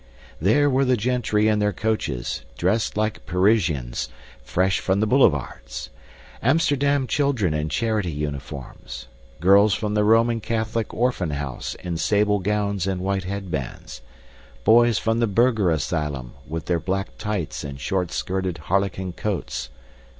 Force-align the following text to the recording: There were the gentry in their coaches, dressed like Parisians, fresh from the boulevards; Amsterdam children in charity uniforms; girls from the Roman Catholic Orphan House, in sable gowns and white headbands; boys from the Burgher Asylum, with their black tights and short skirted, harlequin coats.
There 0.41 0.67
were 0.67 0.83
the 0.83 0.97
gentry 0.97 1.47
in 1.47 1.59
their 1.59 1.71
coaches, 1.73 2.43
dressed 2.57 2.97
like 2.97 3.23
Parisians, 3.27 4.09
fresh 4.41 4.79
from 4.79 4.99
the 4.99 5.05
boulevards; 5.05 5.91
Amsterdam 6.41 7.05
children 7.05 7.53
in 7.53 7.69
charity 7.69 8.09
uniforms; 8.09 9.05
girls 9.39 9.75
from 9.75 9.93
the 9.93 10.03
Roman 10.03 10.41
Catholic 10.41 10.91
Orphan 10.91 11.29
House, 11.29 11.75
in 11.83 11.97
sable 11.97 12.39
gowns 12.39 12.87
and 12.87 12.99
white 13.01 13.25
headbands; 13.25 14.01
boys 14.63 14.97
from 14.97 15.19
the 15.19 15.27
Burgher 15.27 15.69
Asylum, 15.69 16.33
with 16.47 16.65
their 16.65 16.79
black 16.79 17.15
tights 17.19 17.63
and 17.63 17.79
short 17.79 18.11
skirted, 18.11 18.57
harlequin 18.57 19.13
coats. 19.13 19.69